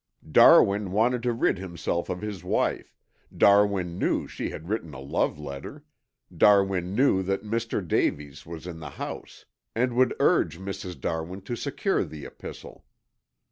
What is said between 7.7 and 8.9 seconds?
Davies was in the